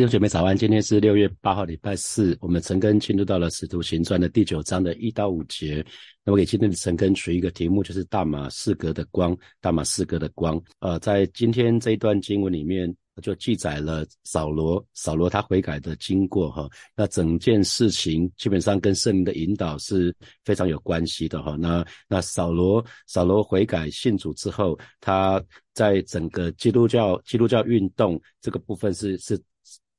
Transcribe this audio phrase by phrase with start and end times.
[0.00, 2.34] 弟兄姐妹早安，今天是六月八号，礼拜四。
[2.40, 5.84] 我们陈根进入到了《使徒行传》的第九章的一到五节。
[6.24, 9.36] 那么给今天的陈根取一个题目，就是大马士革的光。
[9.60, 12.90] 大马士革的光，呃，在今天这一段经文里面，
[13.20, 16.66] 就记载了扫罗，扫罗他悔改的经过哈。
[16.96, 21.56] 那整件事情基本上跟圣灵的引导是非常有关系的哈。
[21.60, 25.44] 那那扫罗，扫罗悔改信主之后，他
[25.74, 29.38] 在整个基督教基督教运动这个部分是是。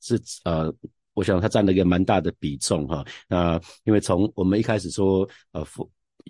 [0.01, 0.73] 是呃，
[1.13, 3.05] 我想它占了一个蛮大的比重哈。
[3.29, 5.65] 那因为从我们一开始说，呃，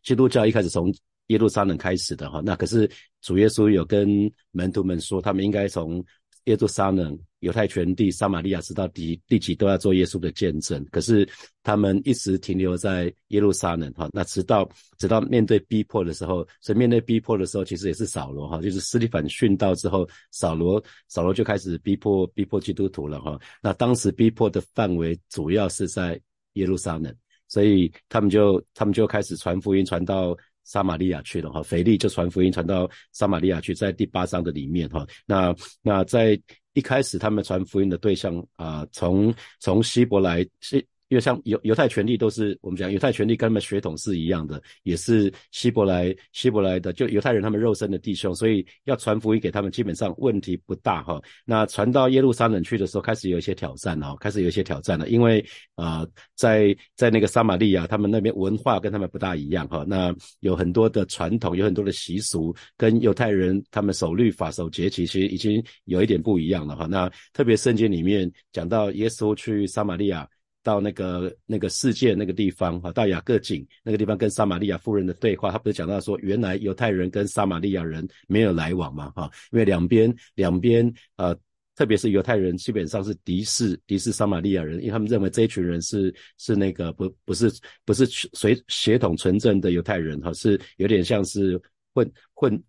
[0.03, 0.93] 基督教一开始从
[1.27, 2.41] 耶路撒冷开始的哈。
[2.45, 2.87] 那可是
[3.21, 6.03] 主耶稣有跟门徒们说，他们应该从。
[6.45, 10.83] 耶路撒冷、犹太全地、撒玛利亚，直到第第几都要做耶稣的见证。
[10.91, 11.27] 可是
[11.63, 14.67] 他们一直停留在耶路撒冷，哈，那直到
[14.97, 23.39] 直到面对逼迫的时候，所以面对逼迫的时候，其实也是扫罗，哈，就是斯蒂凡殉道之后，扫罗扫罗就开始逼迫逼迫基督徒了，哈。
[23.61, 26.19] 那当时逼迫的范围主要是在
[26.53, 27.15] 耶路撒冷，
[27.47, 30.37] 所以他们就他们就开始传福音，传到。
[30.63, 36.39] 撒玛利亚去了哈，腓力就传福音传到撒玛利亚去，在第八章的里面哈，那那在
[36.73, 40.85] 一开始他们传福音的对象啊，从从希伯来是。
[41.11, 51.21] 因为像犹犹太权利都是我们讲犹太权利跟他们血统是一样的，也是希伯来希伯来的，就犹太人他们肉身的弟兄，所以要传福音给他们基本上问题不大哈。
[51.43, 55.45] 那传到耶路撒冷去的时候，开始有一些挑战哦，开始有一些挑战了，因为
[55.75, 59.83] 啊，在在那个撒玛利亚，他们那边文化跟他们不大一样哈。
[59.85, 66.87] 那有很多的传统，有很多的习俗，跟犹太人他们守律法、守节期，其实已经有一点不一样了哈。
[66.89, 70.25] 那特别圣经里面讲到耶稣去撒玛利亚。
[70.63, 81.35] 到那个那个世界那个地方哈，到雅各井那个地方跟撒玛利亚夫人的对话，他不是讲到说，原来犹太人跟撒玛利亚人没有来往嘛哈，因为两边两边呃，
[81.75, 87.51] 特别是犹太人基本上是敌视敌视撒玛利亚人，因为他们认为这一群人是是那个不不是
[87.85, 91.61] 不是随血统纯正的犹太人哈，是有点像是
[91.93, 92.63] 混混。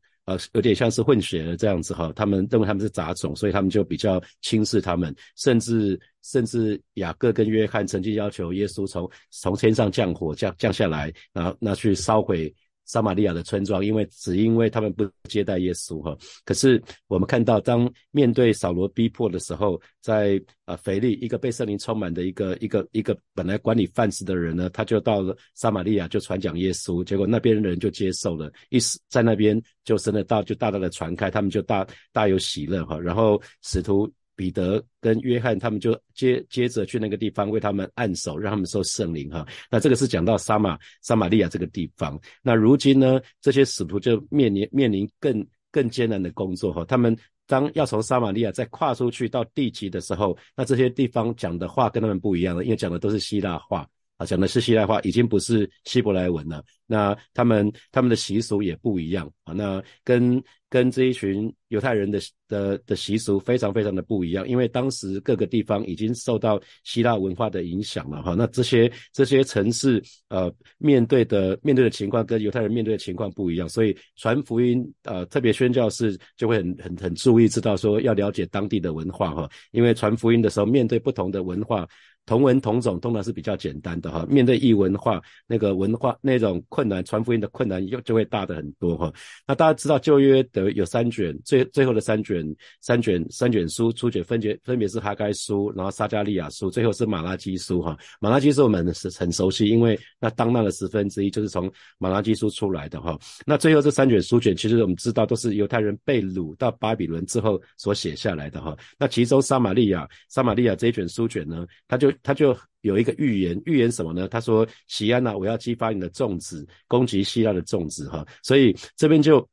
[0.53, 12.55] 有点像是混血的这样子哈，他们认为他们是杂种，所以他们就比较轻视他们，甚至甚至雅各跟约翰曾经要求耶稣从从天上降火降降下来，然后那去烧毁。
[12.85, 34.13] 撒玛利亚的村庄，因为只因为他们不接待耶稣哈，可是我们看到，当面对扫罗逼迫的时候，在啊腓力一个被圣灵充满的一个一个一个本来管理饭食的人呢，他就到了撒玛利亚就传讲耶稣，结果那边人就接受了，一时在那边就真的大就大大的传开，他们就大大有喜乐哈，然后使徒。
[34.35, 39.47] 彼得跟约翰他们就接接着去那个地方为他们按手，让他们受圣灵哈。
[39.71, 42.19] 那这个是讲到撒玛撒玛利亚这个地方。
[42.43, 46.85] 那如今呢，这些使徒就面临面临更更艰难的工作哈。
[46.85, 47.17] 他们
[47.47, 53.87] 当要从撒玛利亚再跨出去到地级的时候，那这些地方讲的话跟他们不一样了，因为讲的都是希腊话。
[54.25, 56.63] 讲的是希腊话，已经不是希伯来文了。
[56.87, 59.53] 那他们他们的习俗也不一样啊。
[59.53, 60.41] 那跟
[60.73, 62.19] 跟这一群犹太人的
[62.49, 68.35] 的的习俗非常非常的不一样，因为当时各个地方已经受到希腊文化的影响了哈。
[68.35, 81.87] 那这些这些城市呃面对的面对的情况跟犹太人面对的情况不一样，所以传福音呃特别宣教士就会很很很注意知道说要了解当地的文化哈，因为传福音的时候面对不同的文化。
[82.25, 89.13] 同文同种通常是比较简单的哈，面对异文化那个文化那种困难，传福音的困难又就会大的很多哈。
[89.47, 92.45] 那大家知道旧约的有三卷，最最后的三卷
[92.81, 97.99] 三卷三卷书初卷分别分别是哈该书，然后撒加利亚书，最后是马拉基书哈。
[98.21, 103.19] 马拉基书我们是很熟悉，因为那当那的十分之一就是从马拉基书出来的哈。
[103.45, 108.77] 那最后这三卷书卷，其实我们知道都是犹太人被掳到巴比伦之后所写下来的哈。
[108.97, 114.27] 那其中撒玛利亚撒玛利亚这一卷书卷呢，它就他就有一个预言，预言什么呢？
[114.29, 119.49] 他说：“西安呐，我要激发你的众子攻击希腊的众子，哈。”所以这边就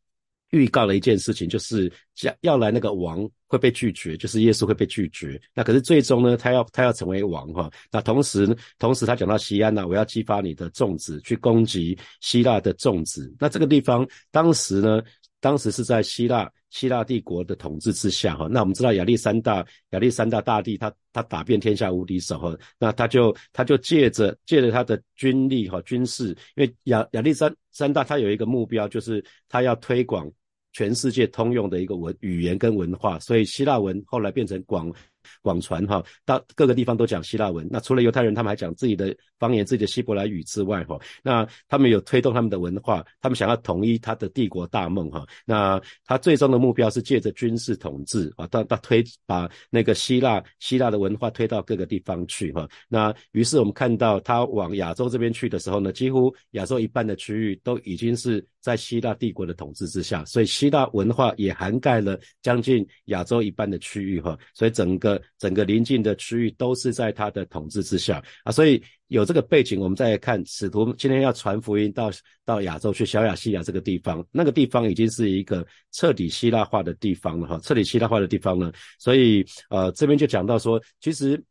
[0.52, 1.92] 预告了一件事情，就是
[2.24, 5.40] 要要来那个王会被拒绝，就是耶稣会被拒绝。
[5.54, 7.70] 那可是最终呢，他要他要成为王，哈。
[7.92, 13.32] 那同时同时他讲到西安呐，我要激发你的众子去攻击希腊的众子。
[13.40, 15.02] 那这个地方当时呢？
[15.40, 30.32] 当时是在希腊希腊帝国的统治之下哈，那我们知道亚历山大亚历山大大帝他他打遍天下无敌手哈，那他就他就借着借着他的军力哈军事，因为亚亚历山三大他有一个目标就是他要推广
[30.72, 34.94] 全世界通用的一个文语言跟文化，所以希腊文后来变成广
[35.42, 37.68] 广传哈，到各个地方都讲希腊文。
[37.70, 45.26] 那除了犹太人，他们还讲自己的方言、自己的希伯来语之外哈，那他们有推动他们的文化，他们想要统一他的帝国大梦哈。
[45.46, 52.68] 那他最终的目标是借着军事统治啊，到到推把那个希腊希腊的文化推到各个地方去哈。
[52.88, 64.38] 那于是我们看到他往亚洲这边去的时候呢，几乎亚洲一半的区域都已经是在希腊帝国的统治之下，所以希腊文化也涵盖了将近亚洲一半的区域哈。
[64.54, 72.12] 所以整个整个邻近的区域都是在他的统治之下啊，所以有这个背景，我们再来看使徒今天要传福音到
[72.46, 81.42] 到亚洲去小亚细亚这个地方，那个地方已经是一个彻底希腊化的地方了哈，彻底希腊化的地方呢，所以呃这边就讲到说，其实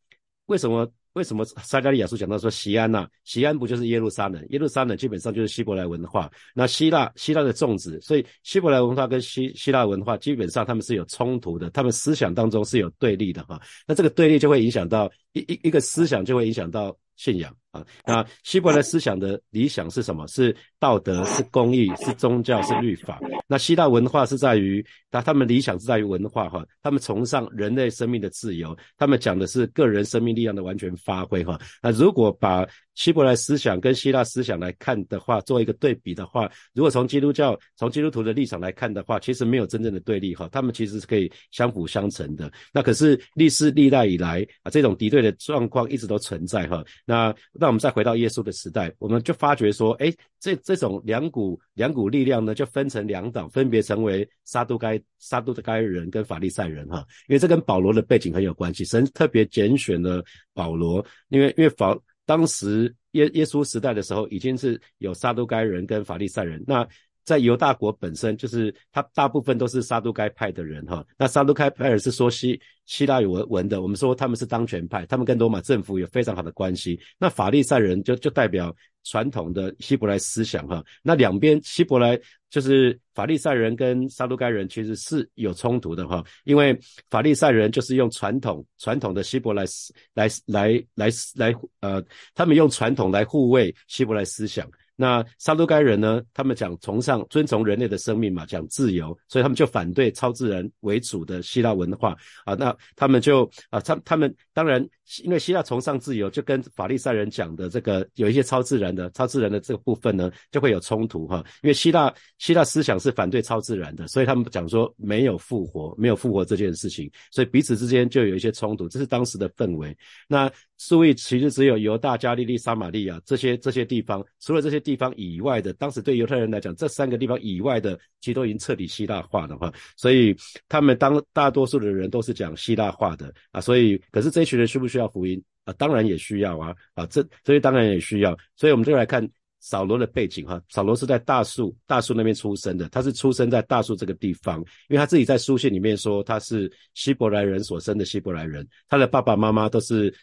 [0.47, 0.91] 为什么？
[1.19, 3.05] 为什么撒加利亚书讲到说西安呐？
[3.25, 4.41] 西安不就是耶路撒冷？
[4.51, 6.31] 耶路撒冷基本上就是希伯来文化。
[6.55, 13.61] 那希腊希腊的种植，所以希伯来文化跟希希腊文化基本上他们是有冲突的，他们思想当中是有对立的哈。
[13.85, 16.97] 那这个对立就会影响到一一一个思想，就会影响到。
[17.19, 20.25] 信仰啊，那希伯来思想的理想是什么？
[20.29, 23.21] 是道德，是公义，是宗教，是律法。
[23.49, 31.59] 那希腊文化是在于，那他们理想是在于文化哈，他们崇尚人类生命的自由，他们讲的是个人生命力量的完全发挥哈。
[31.83, 32.65] 那如果把
[32.99, 42.51] 希伯来思想跟希腊思想来看的话，做一个对比的话，如果从基督教、从基督徒的立场来看的话，其实没有真正的对立哈，他们其实是可以相辅相成的。
[42.73, 46.85] 那可是历史历代以来啊，这种敌对的状况一直都存在哈。
[47.07, 57.07] 那那我们再回到耶稣的时代，我们就发觉说，哎，这这种两股两股力量呢，就分成两党，分别成为撒都该撒都的该人跟法利赛人哈。
[57.29, 60.21] 因为这跟保罗的背景很有关系，神特别拣选了
[60.53, 61.97] 保罗，因为因为保。
[62.29, 66.63] 当时耶耶稣时代的时候，已经是有撒都该人跟法利赛人。
[66.67, 66.87] 那
[67.29, 71.05] 在犹大国本身，就是他大部分都是撒都该派的人哈。
[71.19, 76.99] 那撒都该派是说希希腊语文文的，我们说他们是当权派，他们跟罗马政府有非常好的关系。
[77.19, 78.75] 那法利赛人就就代表。
[79.05, 82.19] 传统的希伯来思想哈，那两边希伯来
[82.51, 86.79] 就是法利赛人跟撒都该人其实是有冲突的哈，因为
[87.09, 89.65] 法利赛人就是用传统传统的希伯来
[90.13, 92.05] 来来来来呃，
[92.35, 94.69] 他们用传统来护卫希伯来思想。
[95.01, 96.21] 那撒都该人呢？
[96.35, 102.55] 他们讲崇尚、尊崇人类的生命嘛，讲自由，所以他们就反对超自然为主的希腊文化啊。
[102.55, 104.85] 那他们就啊，他他们当然
[105.23, 111.45] 因为希腊崇尚自由，就跟法利赛人讲的这个有一些超自然的、超自然的这个部分呢，就会有冲突哈。
[111.63, 119.97] 因为希腊希腊思想是反对超自然的，所以他们讲说没有复活，没有复活这件事情，所以彼此之间就有一些冲突，这是当时的氛围。
[120.27, 124.83] 那所以其实只有犹大、加利利、撒玛利亚这些这些地方，除了这些。
[124.89, 130.35] 地方以外的，当时对犹太人来讲，这三个地方以外的，其实都已经彻底希腊化的话，所以
[130.67, 133.31] 他们当大多数的人都是讲希腊化的。
[133.53, 135.43] 啊，所以可是这一群人需不需要福音？
[135.65, 135.75] 啊？
[135.75, 136.75] 当然也需要啊。
[136.95, 139.29] 啊，这这些当然也需要，所以我们就来看
[139.61, 144.59] 扫罗的背景哈，扫罗是在大树大树那边出生的，他是出生在大树这个地方，
[144.89, 150.15] 因为他自己在书信里面说他是希伯来人所生的希伯来人，他的爸爸妈妈都是。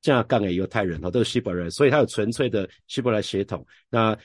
[0.00, 3.64] 这样干给犹太人哈，都是希伯来人，所以他有纯粹的希伯来血统。
[3.88, 4.16] 那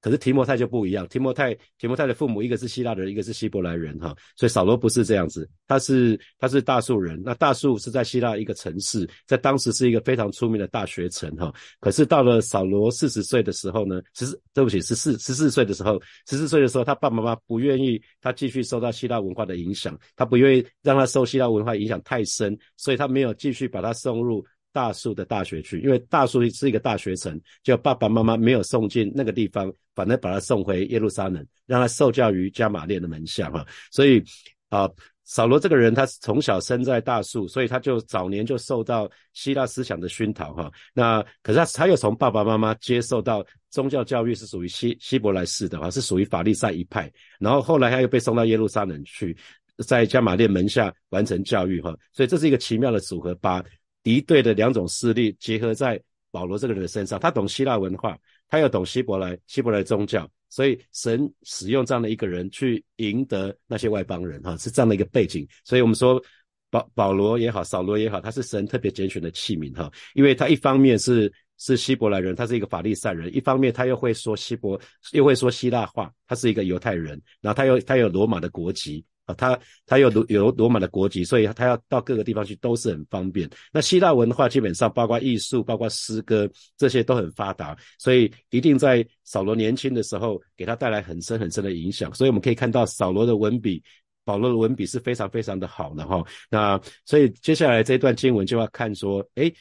[0.00, 7.20] 可是提摩太就不一样，提摩太提摩太的父母一个是希腊人，一个是希伯来人哈，所以扫罗不是这样子，他是他是大树人。
[7.24, 11.52] 那大树是在希腊一个城市，在当时是一个非常出名的大学城哈。
[11.80, 24.46] 可是到了扫罗四十岁的时候呢，十四对不起十四十四岁的时候，十四岁的时候，他爸爸妈妈不愿意他继续受到希腊文化的影响，他不愿意让他受希腊文化影响太深，所以他没有继续把他送入。
[24.72, 33.66] 大树的大学去，因为大树是一个大学城，就爸爸妈妈没有送进那个地方，反正把他送回耶路撒冷，让他受教于加马列的门下哈。
[33.90, 34.22] 所以
[34.68, 34.88] 啊，
[35.24, 40.70] 扫罗这个人，他从小生在大树，所以他就早年就受到希腊思想的熏陶哈。
[40.94, 47.10] 那可是他他又从爸爸妈妈接受到宗教教育是属于希希伯来式的哈，是属于法利赛一派。
[47.38, 49.36] 然后后来他又被送到耶路撒冷去，
[49.86, 51.94] 在加马列门下完成教育哈。
[52.12, 53.64] 所以这是一个奇妙的组合，把
[54.08, 56.00] 敌对的两种势力结合在
[56.30, 65.46] 保罗这个人的身上，他懂希腊文化，他又懂希伯来希伯来宗教，所以神使用这样的一个人去赢得那些外邦人，哈，是这样的一个背景。
[65.62, 66.18] 所以我们说
[66.70, 74.80] 保保罗也好，扫罗也好，他是神特别拣选的器皿，哈，因为他一方面是是希伯来人，他是一个法利赛人，一方面他又会说希伯，
[75.12, 79.04] 又会说希腊话，他是一个犹太人，然后他又他有罗马的国籍。
[79.28, 83.48] 啊，他他有罗有罗马的国籍，所以他要到各个地方去都是很方便。
[83.70, 92.12] 那希腊文化基本上包括艺术、包括诗歌这些都很发达，所以一定在扫罗年轻的时候给他带来很深很深的影响。
[92.14, 93.82] 所以我们可以看到扫罗的文笔
[94.24, 96.24] 保罗的文笔是非常非常的好的哈。
[96.48, 99.54] 那所以接下来这段经文就要看说，诶，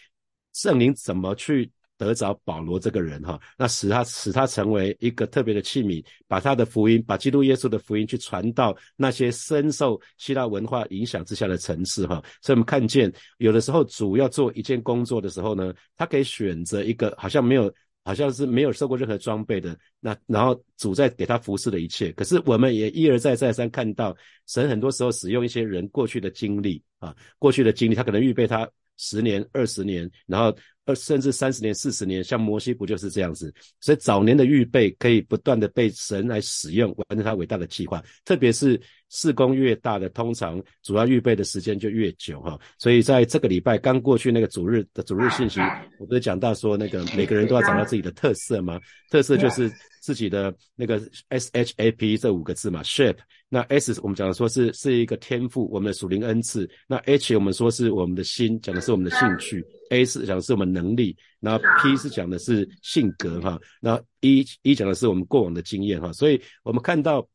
[0.54, 1.70] 圣灵怎么去。
[1.98, 12.24] 得着保罗这个人哈，那使他使他成为一个特别的器皿，把他的福音，把基督耶稣的福音去传到那些深受希腊文化影响之下的城市哈。
[12.42, 17.74] 所以我们看见，有的时候主要做一件工作的时候呢，他可以选择一个好像没有，
[18.04, 22.12] 好像是没有受过任何装备的那，然后主在给他服侍的一切。
[22.12, 30.56] 可是我们也一而再再三看到，神很多时候使用一些人过去的经历啊，过去的经历，他可能预备他十年、二十年，然后。
[30.88, 33.54] 呃，甚至三十年、四十年，像摩西不就是这样子？
[33.82, 38.02] 所以早年的预备可以不断的被神来使用，完成他伟大的计划。
[38.24, 38.80] 特别是
[39.10, 42.58] 事工越大的，通常主要预备的时间就越久哈。
[42.80, 45.60] 所以在这个礼拜刚过去那个主日的主日信息，
[46.00, 48.80] 我不是讲到说那个每个人都要找到自己的特色吗？
[49.12, 49.70] 特色就是
[50.02, 53.18] 自己的那个 S H A P 这五个字嘛，shape。
[53.50, 56.70] 那 S 我们讲的说是是一个天赋，我们的属灵恩赐。
[56.88, 59.66] 那 H 我们说是我们的心，讲的是我们的兴趣。
[59.90, 67.28] A 是讲的是我们能力，然后 P 是讲的是性格哈，然后 E E 讲的是我们过往的经验哈，所以我们看到。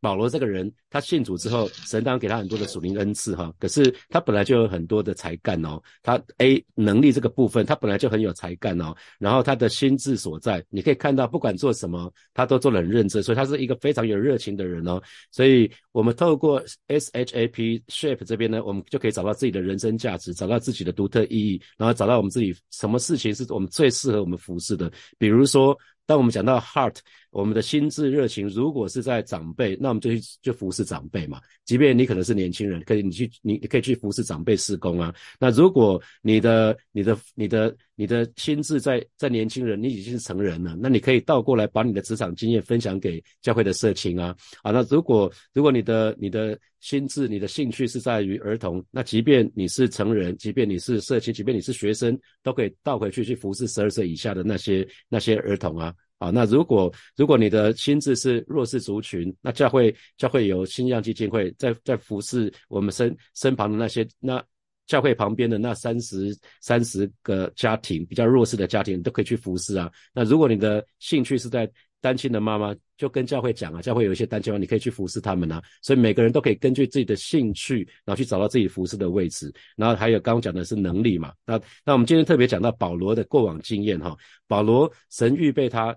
[0.00, 3.52] 保罗这个人，他信主之后，神当给他很多的属灵恩赐哈。
[3.58, 5.80] 可是他本来就有很多的才干哦。
[6.02, 8.94] 他 A 能力这个部分，他本来就很有才干哦。
[9.18, 15.00] 然后他的心智所在，你可以看到，不管做什么，他都做得很认真，所以他是一个非常有热情的人哦。
[15.30, 24.90] 所以我们透过 S H A P Shape 这边呢，我们就可以找到自己的人生价值，找到自己的独特意义，然后找到我们自己什么事情是我们最适合我们服侍的。
[25.18, 25.76] 比如说，
[26.06, 26.96] 当我们讲到 Heart。
[27.30, 31.40] 我们的心智热情，如果是在长辈，那我们就去就服侍长辈嘛。
[31.64, 35.14] 即便你可能是年轻人，可以你去你你可以去服侍长辈施工啊。
[35.38, 44.34] 那如果你的你的你的你的心智在在年轻人，你已经是成人了，那你可以倒过来把你的职场经验分享给教会的社青啊。
[44.62, 55.94] 啊，那如果如果你的你的心智你的兴趣是在于儿童，那即便你是成人，即便你是社青，即便你是学生，都可以倒回去去服侍十二岁以下的那些那些儿童啊。
[56.18, 64.44] 啊，那如果如果你的心智是弱势族群，那教会教会有新样基金会在在服侍我们身身旁的那些那
[64.86, 69.88] 教会旁边的那三十三十个家庭比较弱势的家庭，都可以去服侍啊。
[70.12, 71.70] 那如果你的兴趣是在
[72.00, 75.62] 单亲的妈妈，就跟教会讲啊，教会有一些单亲妈，你可以去服侍他们啊。
[75.82, 79.52] 所以每个人都可以根据自己的兴趣，然后去找到自己服侍的位置。
[79.76, 81.32] 然后还有刚刚讲的是能力嘛。
[81.46, 84.16] 那那我们今天特别讲到保罗的过往经验哈，
[84.48, 85.96] 保罗神预备他。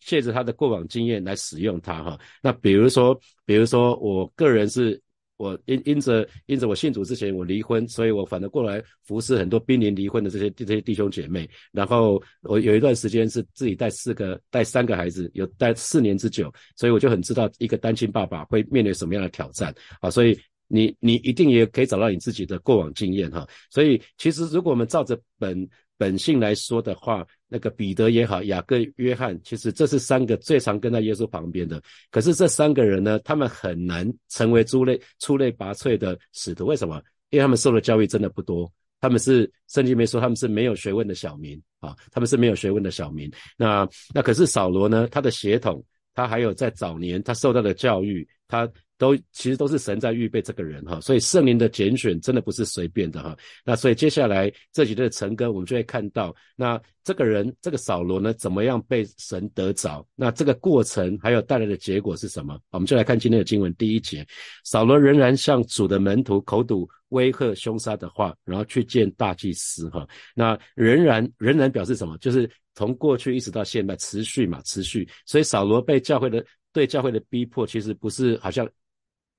[0.00, 5.00] 借着他的过往经验来使用他哈，那比如说，比如说我个人是，
[5.36, 19.74] 我因因着因着我信主之前我离婚，所以我反而过来服侍很多濒临离婚的这些这些弟兄姐妹，然后我有一段时间是自己带四个带三个孩子，有带四年之久，所以我就很知道一个单亲爸爸会面临什么样的挑战。
[20.00, 27.26] 啊，所以你你一定也可以找到你自己的过往经验哈，所以其实如果我们照着本本性来说的话。
[27.48, 31.80] 那个彼得也好，雅各、约翰，其实这是三个最常跟在耶稣旁边的。
[32.10, 36.66] 可是这三个人呢，他们很难成为出类出类拔萃的使徒。
[36.66, 37.00] 为什么？
[37.30, 38.68] 因为他们受的教育真的不多。
[39.00, 43.30] 他们是圣经没说他们是没有学问的小民啊，他们是没有学问的小民。
[43.56, 45.06] 那那可是扫罗呢？
[45.08, 45.80] 他的血统，
[46.16, 48.68] 他还有在早年他受到的教育，他。
[48.98, 53.36] 都其实都是神在预备这个人哈，所以圣灵的拣选真的不是随便的哈。
[53.64, 60.06] 那所以接下来这几段成歌，我们就会看到，那这个人这个扫罗呢，怎么样被神得着？
[60.14, 62.58] 那这个过程还有带来的结果是什么？
[62.70, 64.26] 我们就来看今天的经文第一节，
[64.64, 70.08] 扫罗仍然向主的门徒口吐威吓凶杀的话，然后去见大祭司哈。
[70.34, 72.16] 那仍然仍然表示什么？
[72.16, 75.06] 就是从过去一直到现在持续嘛，持续。
[75.26, 78.66] 所以扫罗被教会的对教会的逼迫，其实不是好像。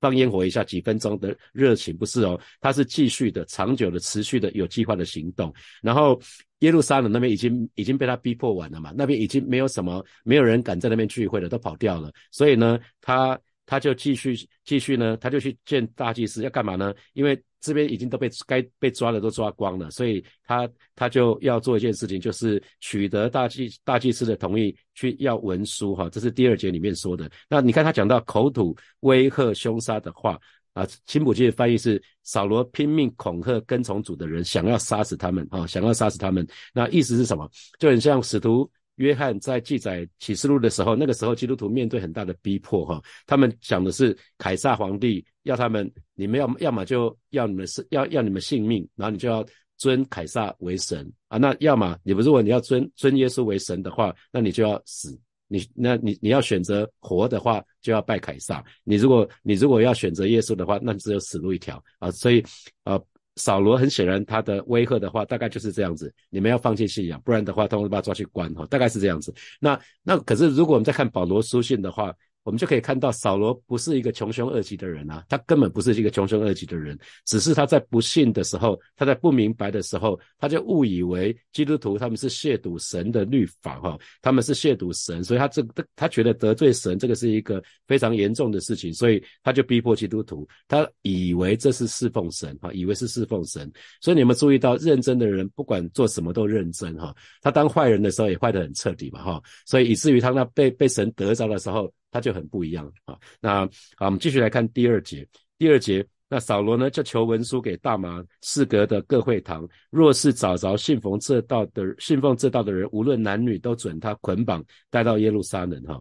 [0.00, 5.52] 放烟火一下，几分钟的热情不是哦，他是继续的、长久的、持续的、有计划的行动。
[5.82, 6.20] 然后
[6.60, 12.12] 耶路撒冷那边已经已经被他逼迫完了嘛，那边已经没有什么，没有人敢在那边聚会了，都跑掉了。
[12.30, 13.38] 所以呢，他
[13.70, 14.34] 他就继续
[14.64, 16.94] 继续呢，他就去见大祭司，要干嘛呢？
[17.12, 26.08] 因为这边已经都被该被抓的都抓光了，所以他他就要做一件事情，就是取得大祭大祭司的同意，去要文书哈。
[26.08, 27.30] 这是第二节里面说的。
[27.46, 30.40] 那你看他讲到口吐威吓凶杀的话
[30.72, 36.46] 啊，青浦记的翻译是扫罗拼命恐吓跟从主的人，想要杀死他们啊，想要杀死他们。
[36.72, 37.46] 那意思是什么？
[37.78, 38.70] 就很像使徒。
[38.98, 49.44] 约翰在记载启示录的时候，那个时候基督徒面对很大的逼迫，哈，他们讲的是凯撒皇帝要他们，你们要要么就要你们是要要你们性命，然后你就要
[49.76, 51.10] 尊凯撒为神。
[51.28, 55.18] 啊，那要么你不如果你要尊尊耶稣为神的话，那你就要死。
[55.50, 61.82] 你那你你要选择活的话，就要拜凯撒；你如果你如果要选择耶稣的话，那只有死路一条。
[61.98, 62.10] 啊！
[62.10, 62.44] 所以
[62.84, 63.00] 啊，
[63.38, 68.66] 扫罗很显然他的威吓的话，大概就是这样子：你们要放弃信仰，不然的话，他会把他抓去关哈。
[68.66, 69.34] 大概是这样子。
[69.58, 72.14] 那那可是如果我们再看保罗书信的话。
[72.48, 85.62] 我们就可以看到，扫罗不是一个穷凶恶极的人啊，他根本不是一个穷凶恶极的人，只是他在不信的时候，他在不明白的时候，他就误以为基督徒他们是亵渎神的律法哈，他们是亵渎神，所以他这
[85.94, 101.92] 他觉得得罪神这个是一个非常严重的事情，所以他就逼迫基督徒，他以为这是侍奉神哈，以为是侍奉神，所以你们注意到，认真的人不管做什么都认真哈，他当坏人的时候也坏得很彻底嘛哈，所以以至于他那被被神得着的时候。
[102.10, 103.16] 他就很不一样啊。
[103.40, 105.26] 那好，我们继续来看第二节。
[105.58, 116.00] 第二节，那扫罗呢就求文书给大马士革的各会堂，若是找着信奉这道的信奉这道的人，无论男女，都准他捆绑带到耶路撒冷哈。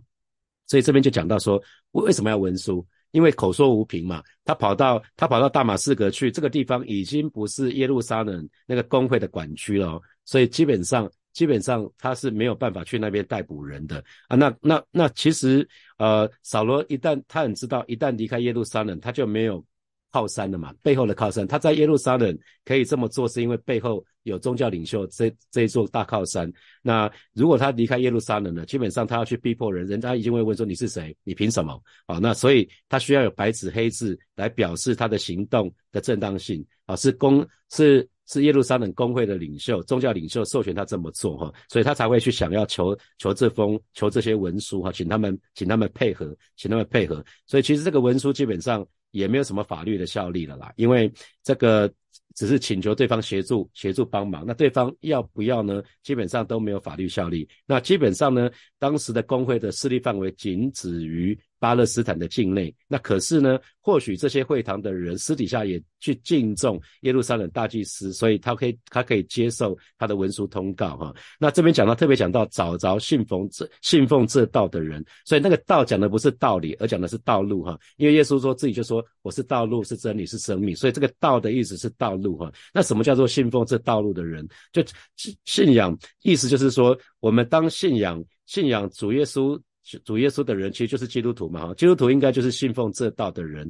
[0.67, 1.61] 所以这边就讲到说，
[1.91, 2.85] 为什么要文书？
[3.11, 4.21] 因为口说无凭嘛。
[4.45, 11.09] 他跑到他跑到大马士革去，这个地方已经不是耶路撒冷那个工会的管区了，所以基本上。
[11.38, 15.67] 基本上他是没有办法去那边逮捕人的啊，那那那其实
[16.00, 19.63] 呃，扫罗一旦他很知道，一旦离开耶路撒冷，他就没有
[20.12, 21.46] 靠山了嘛，背后的靠山。
[21.46, 26.51] 他在耶路撒冷可以这么做，是因为背后有宗教领袖这这一座大靠山。
[26.82, 32.17] 那如果他离开耶路撒冷呢，基本上他要去逼迫人，人家一定会问说你是谁，你凭什么啊？
[32.17, 38.10] 那所以他需要有白纸黑字来表示他的行动的正当性啊，是公是。
[38.27, 47.24] 是耶路撒冷公会的领袖、宗教领袖授权他这么做哈，所以他才会去想要求求这封、求这些文书哈，请他们请他们配合，请他们配合。
[47.46, 51.12] 所以其实这个文书基本上也没有什么法律的效力了啦，因为
[51.43, 51.91] 这个
[52.38, 55.84] 只是请求对方协助、协助帮忙，那对方要不要呢？
[56.03, 57.50] 基本上都没有法律效力。
[57.65, 61.38] 那基本上呢，当时的工会的势力范围仅止于。
[61.60, 63.60] 巴勒斯坦的境内，那可是呢？
[63.82, 71.15] 或许这些会堂的人私底下也去敬重耶路撒冷大祭司，所以他可以他可以接受他的文书通告哈。
[71.39, 77.79] 那这边讲到特别讲到找着信奉这信奉这道的人，所以那个道讲的不是道理，而讲的是道路哈。
[77.96, 82.51] 因为耶稣说自己就说我是道路，是真理，是生命，所以这个道的意思是道路哈。
[82.74, 84.46] 那什么叫做信奉这道路的人？
[84.74, 84.84] 就
[85.15, 89.57] 信信仰意思就是说，我们当信仰信仰主耶稣。
[90.03, 93.70] 主耶稣的人其实就是基督徒嘛，哈，基督徒应该就是信奉这道的人。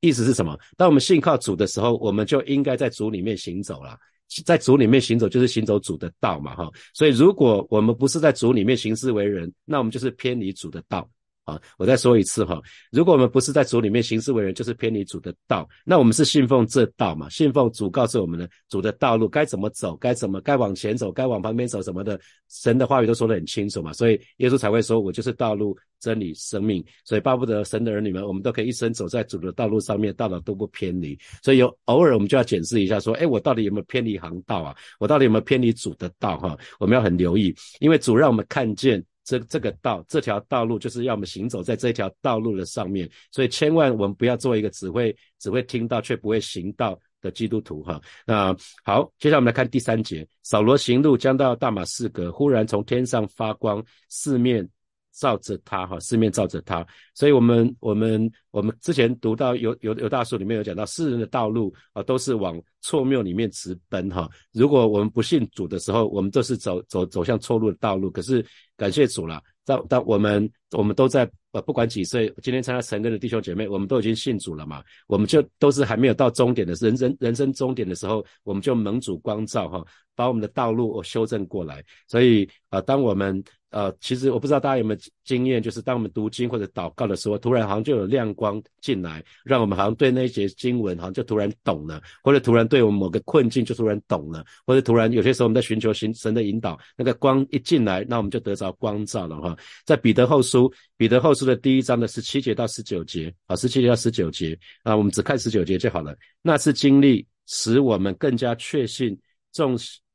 [0.00, 0.54] 意思是什么？
[0.76, 3.96] 当我们信靠主的时候，我们就应该在主里面行走了，
[4.44, 6.70] 在主里面行走就是行走主的道嘛，哈。
[6.92, 11.08] 所以如果我们不是在主里面行事为人，那我们就是偏离主的道。
[11.44, 12.58] 啊，我再说一次哈，
[12.90, 17.28] 如果我们不是在主里面行事为人，就是偏离主的道，那我们是信奉这道嘛？
[17.28, 23.92] 信奉主告诉我们的主的道路该怎么走，该怎么该往前走，该往旁边走什么的，神的话语都说得很清楚嘛。
[23.92, 26.82] 所以耶稣才会说，我就是道路、真理、生命。
[27.04, 31.18] 所以巴不得神的儿女们，我们都可以一生走在主的道路上面，到哪都不偏离。
[31.42, 34.74] 所以有偶尔我们就要检视一下，说，哎，我到底有没有偏离航道啊？
[34.98, 36.38] 我到底有没有偏离主的道？
[36.38, 39.04] 哈，我们要很留意，因为主让我们看见。
[39.24, 48.00] 这这个道，这条道路就是要我们行走在这条道路的上面，所以千万我们不要做一个只会只会听到却不会行道的基督徒哈。
[48.26, 54.68] 那好，接下来我们来看第三节，扫罗行路将到大马士革，忽然从天上发光，四面
[55.14, 56.86] 照着他哈，四面照着他。
[57.14, 64.28] 所以我们我们我们之前读到有有有大书里面有讲到，世人的道路啊都是往错谬里面直奔哈。
[64.52, 68.44] 如果我们不信主的时候，我们都是走走走向错路的道路，可是。
[68.76, 79.80] 感谢主了，当当我们我们都在呃不管几岁，今天参加成根的弟兄姐妹，我们都已经信主了嘛，我们就都是还没有到终点的人生人生终点的时候，我们就蒙主光照哈，
[80.16, 81.84] 把我们的道路我修正过来。
[82.08, 83.40] 所以啊，当我们
[83.74, 98.70] 呃，其实我不知道大家有没有经验，就是当我们读经或者祷告的时候，突然好像就有亮光进来，让我们好像对那一节经文好像就突然懂了，或者突然对我们某个困境就突然懂了，或者突然有些时候我们在寻求神神的引导，那个光一进来，那我们就得着。
[98.84, 99.56] 光照了哈，
[99.86, 106.14] 在彼得后书，彼得后书的第一章的十七节到十九节啊，十七节到十九节啊，我们只看十九节就好了。
[106.42, 109.18] 那次经历使我们更加确信
[109.52, 109.74] 众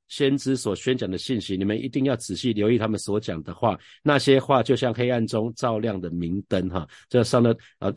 [0.10, 6.86] 先知所宣讲的信息，你们一定要仔细留意他们所讲的话，那些话就像黑暗中照亮的明灯哈。
[7.08, 7.90] 这上了啊，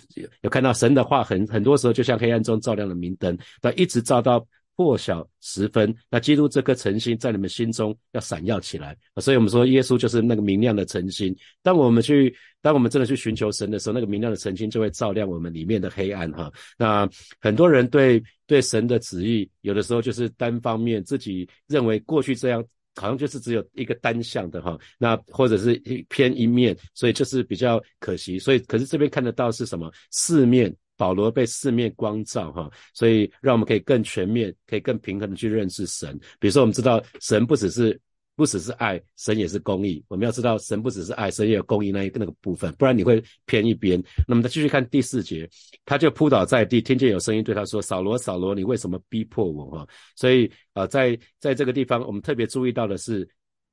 [0.43, 4.47] 有看到神的话，很很多时候就像黑暗中照亮的明灯，但一直照到。
[4.77, 11.35] 破晓时分，那基督这颗晨星在你们心中要闪耀起来，所以我们说耶稣就是那个明亮的晨星。
[11.63, 16.51] 当我们去，当我们真的去寻求神的时候，那个明亮的晨星就会照亮我们里面的黑暗哈。
[16.79, 17.09] 那
[17.41, 22.65] 很多人对对神的旨意，有的时候就是单方面自己认为过去这样
[22.97, 28.39] 好像就是只有一个单向的哈，那或者是一偏一面，所以就是比较可惜。
[28.39, 29.91] 所以可是这边看得到是什么？
[30.11, 36.17] 四面，保罗被四面光照哈，所以让我们可以更全面，可以更平衡的去认识神。
[36.39, 38.01] 比如说，我们知道神不只是。
[38.35, 40.03] 不只是爱，神也是公义。
[40.09, 44.03] 我们要知道，神不只是爱，神也有公义那一个那个部分，不然你会偏一边。
[44.27, 45.49] 那么再继续看第四节，
[45.85, 49.87] 他就扑倒在地，听见有声音对他说：“扫罗，扫罗，你为什么逼迫我？”哈，
[50.17, 53.29] 所以啊，在在这个地方，我们特别注意到的是，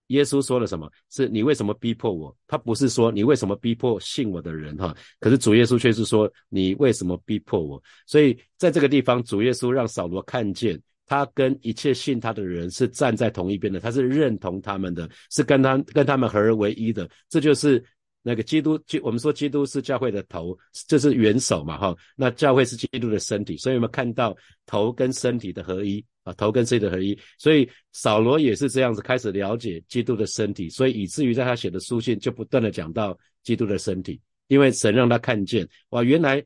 [0.09, 0.87] 耶稣说了什么？
[1.09, 2.35] 是你为什么逼迫我？
[2.45, 4.77] 他不是说你为什么逼迫信我的人？
[4.77, 7.81] 哈，可是主耶稣却是说你为什么逼迫我？
[8.05, 10.79] 所以在这个地方，主耶稣让扫罗看见。
[11.11, 17.09] 他跟一切信他的人是站在同一边的，他是认同他们的，是跟他跟他们合而为一的。
[17.27, 17.83] 这就是
[18.21, 21.95] 那个基督，基我们说基督是教会的头，这是元首嘛，哈。
[22.15, 27.17] 那教会是基督的身体，所以我们看到头跟身体的合一啊，头跟身体的合一。
[27.37, 36.43] 所以扫罗也是这样子开始了解基督的身体，所以以至于在他写的书信就不断的讲到基督的身体，因为神让他看见哇，原来。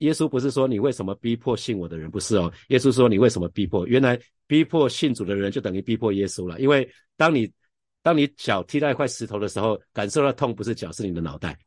[0.00, 2.52] 耶稣不是说你为什么逼迫信我的人，不是哦。
[2.68, 3.86] 耶稣说你为什么逼迫？
[3.86, 6.60] 原来逼迫信主的人就等于逼迫耶稣了。
[6.60, 6.86] 因为
[7.16, 7.50] 当你
[8.06, 11.58] 当你脚踢到一块石头的时候，感受到痛不是脚，是你的脑袋。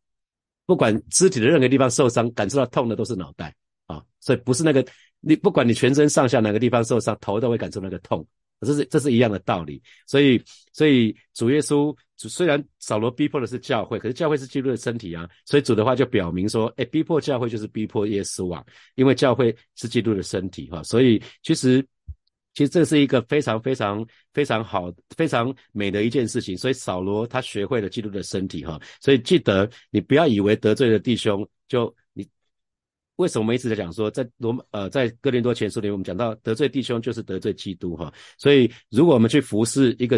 [0.66, 3.54] 不管肢体的任何地方受伤，感受到痛的都是脑袋
[3.88, 4.02] 啊。
[4.22, 4.86] 所以不是那个
[5.20, 8.26] 你不管你全身上下哪个地方受伤，头都会感受那个痛。
[8.62, 9.82] 这是这是一样的道理。
[10.08, 11.94] 所以所以主耶稣。
[12.22, 18.62] 虽然扫罗逼迫的是教会，可是教会是基督的身体啊，所以主的话就表明说，哎，逼迫教会就是逼迫耶稣啊，
[18.96, 21.82] 因为教会是基督的身体哈，所以其实
[22.54, 26.58] 其实这是一个非常非常非常好、非常美的一件事情。
[26.58, 32.28] 所以扫罗他学会了基督的身体哈，所以记得你不要以为得罪了弟兄就你
[33.16, 40.18] 为什么我们一直在讲说，在罗呃在哥林多前书里我们讲到得罪弟兄就是得罪基督哈，所以如果我们去服侍一个。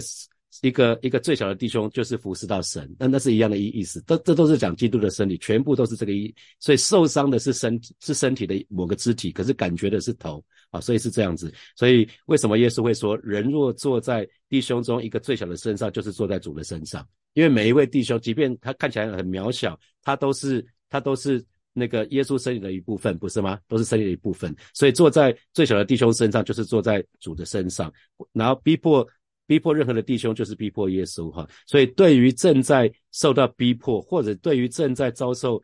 [0.61, 6.35] 一个一个最小的弟兄就是服侍到神，那那是一样的意意思，都这都是讲基督的身体，全部都是这个意。
[6.59, 11.53] 所以受伤的是身是身体的某个肢体，可是感觉的是头啊，所以是这样子。
[11.75, 17.07] 所以为什么耶稣会说，人若坐在弟兄中一个最小的身上，就是坐在主的身上？
[17.33, 23.59] 因为每一位弟兄，即便他看起来很渺小，他都是他都是那个耶稣身体的一部分，不是吗？
[23.67, 24.55] 都是身体的一部分。
[24.73, 27.93] 所以坐在最小的弟兄身上，就是坐在主的身上，
[28.33, 29.07] 然后逼迫。
[29.47, 35.61] 逼迫任何的弟兄就是逼迫耶稣哈，所以对于正在受到逼迫或者对于正在遭受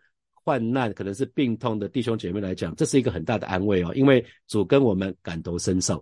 [0.48, 6.02] 患难，可能是病痛的弟兄姐妹来讲，这是一个很大的安慰哦，因为主跟我们感同身受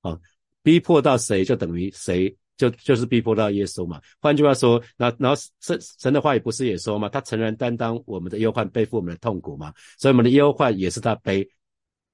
[0.00, 0.18] 啊，
[0.64, 4.00] 逼迫到谁就等于谁就就是逼迫到耶稣嘛。
[4.20, 11.48] 换句话说，那然后神神的话也不是也说嘛，他诚然担当我们的忧患，背负我们的痛苦嘛，所以我们的忧患也是他背，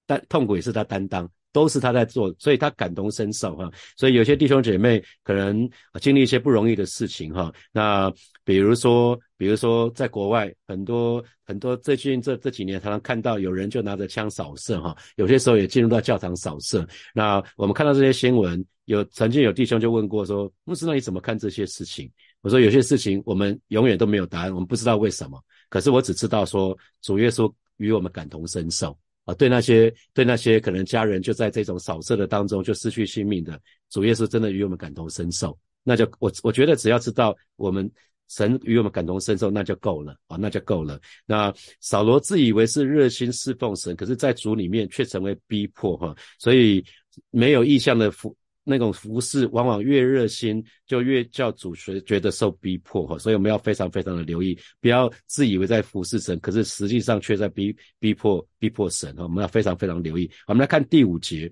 [0.05, 1.27] 但痛苦也是他担当。
[1.53, 3.69] 都是他在做，所以他感同身受哈。
[3.97, 5.69] 所以有些弟兄姐妹可能
[6.01, 7.53] 经历一些不容易的事情哈。
[7.73, 8.09] 那
[8.51, 14.97] 比如说，比如说在国外，很多很多最近这这几年，常常看到有人就拿着枪扫射哈。
[15.15, 16.85] 有些时候也进入到教堂扫射。
[17.15, 22.11] 那我们看到这些新闻，有曾经有弟兄就问过说：牧师，那你怎么看这些事情？
[22.41, 25.41] 我说有些事情我们永远都没有答案，我们不知道为什么。
[25.69, 28.99] 可是我只知道说，主耶稣与我们感同身受。
[29.27, 33.61] 啊，对那些对那些可能家人就在这种扫射的当中就失去性命的，
[33.91, 37.89] 主耶稣真的与我们感同身受，那就我我觉得只要知道我们
[38.31, 40.99] 神与我们感同身受，那就够了啊，那就够了。
[41.27, 46.83] 那扫罗自以为是热心侍奉神，可是在主里面却成为逼迫哈，所以
[47.31, 48.35] 没有意向的服。
[48.63, 60.31] 那种服侍往往越热心，就越叫主学觉得受逼迫哈，所以我们要非常非常的留意，不要自以为在服侍神，可是实际上却在逼逼迫逼迫神哈，我们要非常非常留意。
[60.47, 61.51] 我们来看第五节，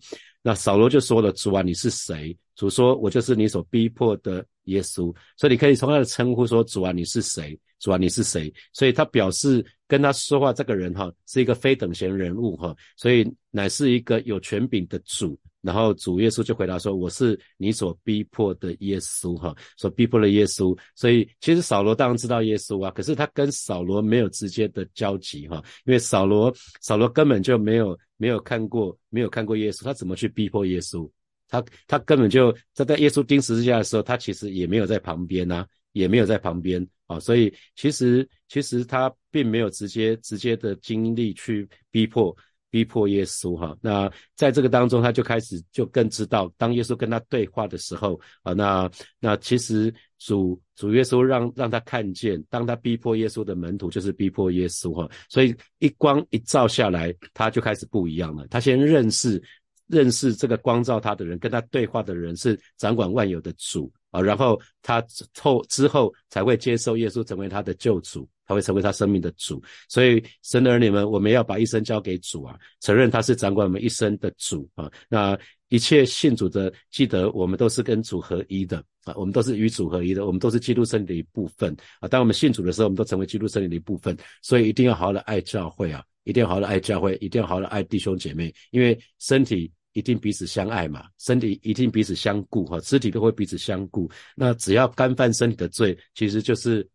[0.49, 8.51] 那扫罗就说了：“主啊，你是谁？”主说：“我就是你所逼迫的耶稣。”所以你可以从他的称呼说：“主啊，你是谁？”主啊，你是谁？
[8.73, 15.39] 所以他表示跟他说话这个人哈，是一个非等闲人物哈，所以乃是一个有权柄的主。
[15.61, 20.75] 然后主耶稣就回答说：“我是你所逼迫的耶稣，哈，所逼迫的耶稣。
[20.95, 31.11] 所以其实扫罗当然知道耶稣啊，可是他跟扫罗没有直接的交集，哈，因为扫罗扫罗根本就没有没有看过没有看过耶稣，他怎么去逼迫耶稣？
[31.49, 42.37] 他他根本就在在耶稣钉十字架的时候，他其实也没有在旁边呐，也没有在旁边啊，所以其实其实他并没有直接直接的经历去逼迫。”
[42.71, 58.47] 逼迫耶稣哈，那在这个当中，他就开始就更知道，当耶稣跟他对话的时候啊，那那其实主主耶稣让让他看见，当他逼迫耶稣的门徒，就是逼迫耶稣哈，所以一光一照下来，他就开始不一样了。
[58.49, 59.43] 他先认识
[59.87, 65.03] 认识这个光照他的人，跟他对话的人是掌管万有的主啊，然后他
[65.41, 69.63] 后之后才会接受耶稣成为他的救主，他会成为他生命的主。
[69.89, 74.91] 所以神的儿女们，我们要把一生交给主啊，承认他是掌管我们一生的主啊。
[75.09, 82.09] 那一切信主的，记得我们都是跟主合一的啊，我们都是与主合一的，我们都是基督身体的一部分啊。
[82.09, 89.71] 当我们信主的时候，我们都成为基督身体的一部分，所以一定要好好的爱教会啊，一定要好好的爱教会，一定要好好的爱弟兄姐妹，因为身体。
[89.95, 94.09] 一定彼此相爱嘛，身体一定彼此相顾哈，肢体都会彼此相顾。
[94.37, 96.89] 那只要干犯身体的罪，其实就是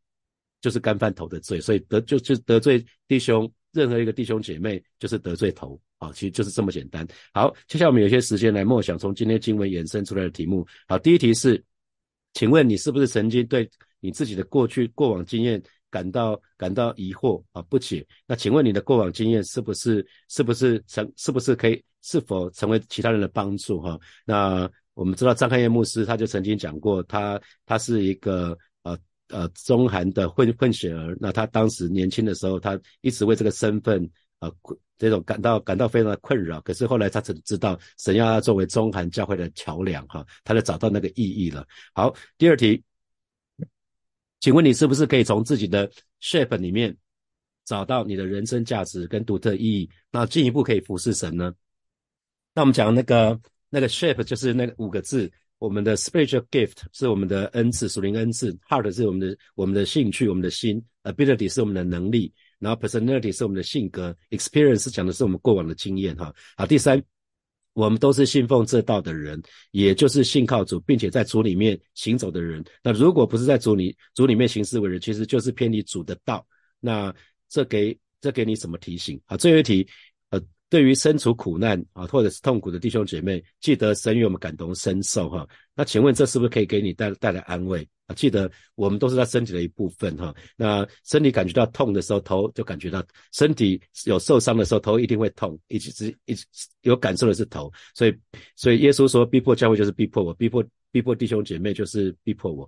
[0.62, 7.05] 就是干犯头的罪，所以得就就得罪弟兄，任何一个弟兄姐妹就是得罪头啊，其实就是这么简单。
[7.33, 10.65] 好，接下来我们有些时间来默想从今天经文衍生出来的题目。
[10.88, 11.62] 好，第一题是，
[12.33, 15.62] 请问你是不是曾经对你自己的过去过往经验？
[15.89, 23.95] 感到感到疑惑啊不解，那请问你的过往经验是不是是不是成是不是可以是否成为其他人的帮助哈？
[24.25, 28.57] 那我们知道张开业牧师他就曾经讲过，他他是一个
[29.34, 34.50] 呃中韩的混混血儿，那他当时年轻的时候，他一直为这个身份呃
[34.98, 41.67] 这种感到感到非常的困扰，可是后来他只知道神要他作为中韩教会的桥梁哈，他就找到那个意义了。
[41.93, 42.84] 好，第二题。
[44.39, 45.89] 请问你是不是可以从自己的
[46.22, 46.93] shape 里面
[47.63, 49.89] 找到你的人生价值跟独特意义？
[50.12, 51.54] 那进一步可以服侍神呢？
[52.54, 55.32] 那我们讲那个那个 shape 就是那个五个字，
[55.63, 66.13] 我们的 spiritual gift 是我们的恩赐，属灵恩赐；heart 是我们的我们的兴趣，我们的心；ability 是我们的能力；然后 personality 是我们的性格；experience 讲的是我们过往的经验。
[66.17, 67.02] 哈，好，第三。
[67.71, 72.62] 我们都是信奉这道的人，也就是信靠主，并且在主里面行走的人。
[72.84, 76.45] 那如果不是在主里主里面行事为人，其实就是偏离主的道。
[76.82, 77.15] 那
[77.47, 79.38] 这给这给你什么提醒啊？
[79.38, 79.88] 最后一题，
[80.73, 85.47] 对于身处苦难啊或者是痛苦的弟兄姐妹，记得神与我们感同身受哈。
[85.75, 87.88] 那请问这是不是可以给你带带来安慰？
[88.07, 90.33] 啊，记得我们都是他身体的一部分哈。
[90.57, 96.43] 那身体感觉到痛的时候，头就感觉到身体有受伤的时候，头一定会痛，一直一直
[96.81, 97.71] 有感受的是头。
[97.93, 98.15] 所以，
[98.55, 102.67] 所以耶稣说，逼迫教会就是逼迫我，逼迫逼迫弟兄姐妹就是逼迫我。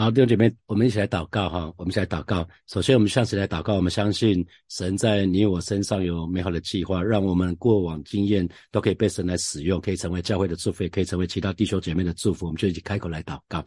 [0.00, 1.74] 好，弟兄姐妹，我们一起来祷告哈。
[1.76, 2.48] 我们一起来祷告。
[2.68, 3.74] 首先，我们向谁来祷告？
[3.74, 12.46] 我们相信神在你我身上有美好的计划，让我们过往经验都可以被神来使用，可以成为教会的祝福，也可以成为其他弟兄姐妹的祝福。
[12.46, 13.60] 我们就一起开口来祷告。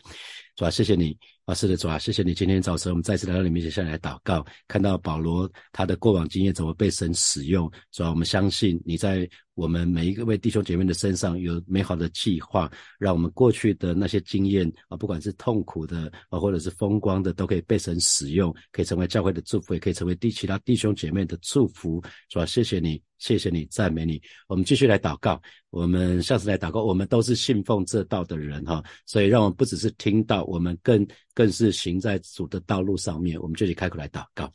[0.56, 2.36] 主啊，谢谢你啊，是的，主啊，谢谢你。
[2.36, 7.70] 今天早晨我们再次来到你面前，下来祷告，看到保罗他的过往经验怎么被神使用。
[7.92, 22.02] 主啊，我们相信你在我们每一个位弟兄姐妹的身上有美好的计划，让我们过去的那些经验啊，不管是痛苦的啊，或者是风光的，都可以被神使用，可以成为教会的祝福，也可以成为弟其他弟兄姐妹的祝福。
[22.30, 23.02] 主啊，谢谢你。
[23.22, 24.20] 谢谢你，赞美你。
[24.48, 25.40] 我们继续来祷告。
[25.70, 26.84] 我们下次来祷告。
[26.84, 33.40] 我们都是信奉这道的人哈，所以让我们不只是听到，我们更更是行在主的道路上面。
[33.40, 34.52] 我们就去开口来祷告。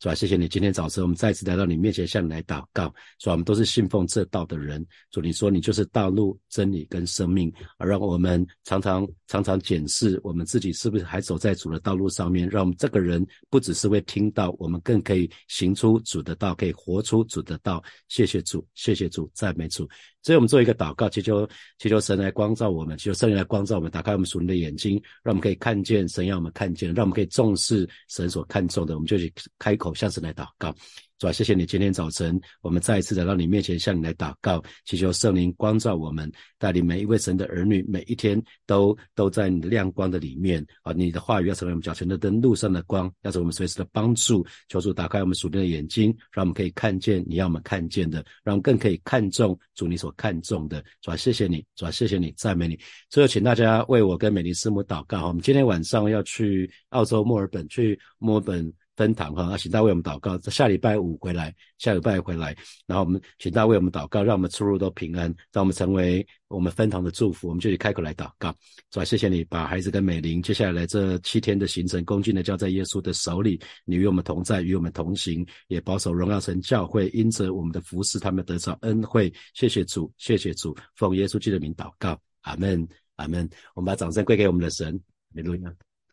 [0.00, 0.46] 主啊，谢谢你！
[0.46, 2.86] 今天早晨我们再次来到你面前，向你来祷告。
[3.18, 4.86] 主啊，我们都是信奉这道的人。
[5.10, 12.48] 主，你说你就是道路、真理跟生命，而让我们常常常常检视我们自己是不是还走在主的道路上面。
[12.48, 17.82] 让我们这个人不只是会听到，我们更可以行出主的道，可以活出主的道。
[18.06, 19.88] 谢谢主，谢谢主，赞美主。
[20.22, 30.74] 所以我们做一个祷告，祈求祈求神来光照我们，祈求圣灵来光照我们，打开我们属灵的眼睛，让我们可以看见神要我们看见，让我们可以重视神所看重的，我们就去开口向神来祷告。
[31.18, 31.66] 主啊，谢谢你！
[31.66, 40.92] 今天早晨，我们再一次来到你面前，向你来祷告，祈求圣灵光照我们，带领每一位神的儿女，每一天都都在你的亮光的里面啊！
[40.92, 44.46] 你的话语要成为我们脚前的灯，路上的光，要成为我们随时的帮助。
[44.68, 50.84] 求主打开我们属灵的眼睛，让我们可以看见你要我们看见的，让我们更可以看重主你所看重的。
[51.00, 51.66] 主啊，谢谢你！
[51.74, 52.32] 主啊，谢谢你！
[52.36, 52.78] 赞美你！
[53.10, 55.26] 最后，请大家为我跟美丽师母祷告。
[55.26, 58.72] 我们今天晚上要去澳洲墨尔本，去墨尔本。
[58.98, 60.36] 分堂哈，那，请大家为我们祷告。
[60.50, 62.52] 下礼拜五回来，下礼拜回来，
[62.84, 67.46] 然后我们请大家为我们祷告，让我们出入都平安，让我们成为我们分堂的祝福。
[67.46, 68.52] 我们就以开口来祷告，
[68.92, 69.04] 是吧？
[69.04, 73.60] 谢谢你把孩子跟美玲接下来这七天的行程恭敬的交在耶稣的手里。
[73.84, 79.32] 你与我们同在，与我们同行，也保守荣耀神教会，因着我们的服侍，他们得着恩惠。
[79.54, 82.84] 谢谢主，谢谢主，奉耶稣基督的名祷告，阿门，
[83.14, 83.48] 阿门。
[83.74, 85.54] 我们把掌声归给我们的神，哈利路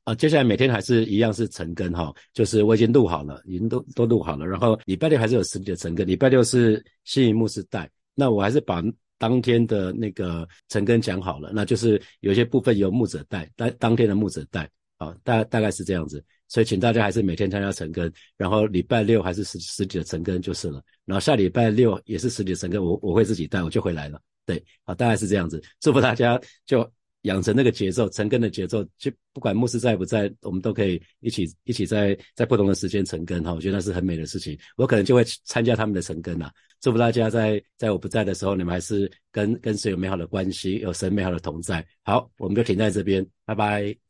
[0.05, 4.45] 啊，接下来每天还是一样是晨更哈，就是我已经录好了，已经都都录好了。
[4.45, 8.83] 然后礼拜六还是有实体的晨更，礼拜六是新荧幕是带，那我还是把
[9.17, 16.23] 当天的那个晨更讲好了，那就是有些部分由牧者带，当当天的牧者带，啊，大大概是这样子。
[16.47, 20.79] 所以请大家还是每天参加晨更，然后礼拜六还是实实体的晨更就是了。
[21.05, 24.21] 然后下礼拜六也是实体的晨更，我我会自己带，我就回来了。
[24.45, 25.59] 对，好，大概是这样子。
[25.79, 26.87] 祝福大家就。
[27.25, 33.53] 养成那个节奏，成根的节奏，就不管牧师在不在，我们都可以一起一起在在不同的时间成根哈。
[33.53, 34.57] 我觉得那是很美的事情。
[34.77, 36.49] 我可能就会参加他们的成根呐。
[36.81, 41.85] 祝福大家在在我不在的时候，你们还是跟跟神有美好的关系，有神美好的同在。
[42.03, 44.04] 好，我们就停在这边，拜拜。